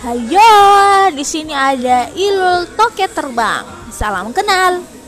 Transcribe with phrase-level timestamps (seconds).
[0.00, 3.92] Hayo, di sini ada Ilul Toket Terbang.
[3.92, 4.99] Salam kenal.